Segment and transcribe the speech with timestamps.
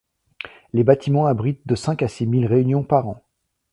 [0.73, 3.21] Les bâtiments abritent de cinq à six mille réunions par an.